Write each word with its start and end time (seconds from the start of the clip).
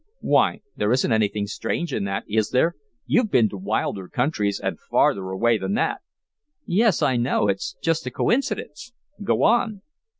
Why, 0.21 0.61
there 0.75 0.91
isn't 0.91 1.11
anything 1.11 1.45
strange 1.45 1.93
in 1.93 2.05
that, 2.05 2.23
is 2.27 2.49
there? 2.49 2.73
You've 3.05 3.29
been 3.29 3.49
to 3.49 3.57
wilder 3.57 4.07
countries, 4.07 4.59
and 4.59 4.79
farther 4.79 5.29
away 5.29 5.59
than 5.59 5.75
that." 5.75 6.01
"Yes, 6.65 7.03
I 7.03 7.17
know 7.17 7.47
it's 7.47 7.75
just 7.83 8.07
a 8.07 8.09
coincidence. 8.09 8.93
Go 9.23 9.43
on." 9.43 9.83